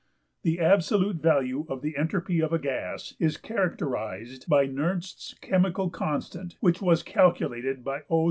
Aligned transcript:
The 0.41 0.59
absolute 0.59 1.17
value 1.17 1.63
of 1.69 1.83
the 1.83 1.95
entropy 1.95 2.39
of 2.39 2.51
a 2.51 2.57
gas 2.57 3.13
is 3.19 3.37
characterized 3.37 4.49
by 4.49 4.65
Nernst's 4.67 5.35
chemical 5.41 5.91
constant, 5.91 6.57
which 6.59 6.81
was 6.81 7.03
calculated 7.03 7.83
by 7.83 7.99
O. 8.09 8.19